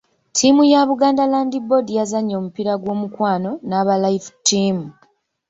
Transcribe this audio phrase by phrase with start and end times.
[0.29, 4.77] Ttiimu ya Buganda Land Board yazannye omupiira gw'omukwano n'aba Life Team.